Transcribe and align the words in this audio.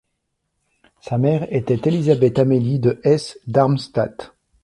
Sa 0.99 1.19
mère 1.19 1.45
était 1.55 1.79
Élisabeth-Amélie 1.87 2.79
de 2.79 2.99
Hesse-Darmstadt. 3.03 4.33